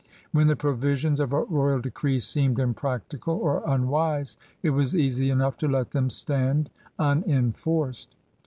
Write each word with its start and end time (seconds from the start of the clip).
When 0.31 0.47
the 0.47 0.55
provisions 0.55 1.19
of 1.19 1.31
a 1.31 1.43
royal 1.43 1.79
decree 1.79 2.19
seemed 2.21 2.57
impractical 2.57 3.35
or 3.35 3.61
imwise, 3.61 4.35
it 4.63 4.71
was 4.71 4.95
easy 4.95 5.29
enough 5.29 5.57
to 5.57 5.67
let 5.67 5.91
them 5.91 6.09
stand 6.09 6.71
unenforced. 6.97 8.15